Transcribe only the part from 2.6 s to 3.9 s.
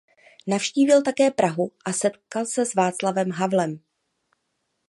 s Václavem Havlem.